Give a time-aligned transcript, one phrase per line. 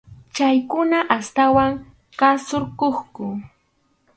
[0.35, 1.71] Chaykuna astawan
[2.19, 3.25] qhasurquqku.